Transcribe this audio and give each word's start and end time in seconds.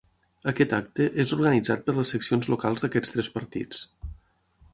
Aquest 0.51 0.71
acte 0.77 1.07
és 1.23 1.33
organitzat 1.37 1.85
per 1.89 1.95
les 1.99 2.15
seccions 2.15 2.51
locals 2.55 2.87
d’aquests 2.87 3.15
tres 3.19 3.31
partits. 3.37 3.85